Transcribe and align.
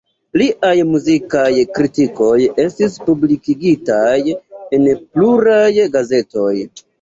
Liaj 0.41 0.77
muzikaj 0.93 1.51
kritikoj 1.75 2.37
estis 2.63 2.97
publikigitaj 3.11 4.09
en 4.79 4.89
pluraj 5.05 5.69
gazetoj. 5.99 6.51